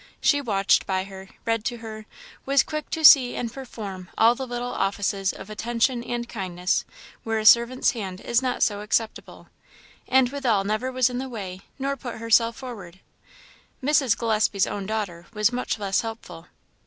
[0.19, 2.07] She watched by her, read to her,
[2.43, 6.85] was quick to see and perform all the little offices of attention and kindness
[7.23, 9.49] where a servant's hand is not so acceptable;
[10.07, 12.99] and withal never was in the way nor put herself forward.
[13.83, 14.17] Mrs.
[14.17, 16.47] Gillespie's own daughter was much less helpful.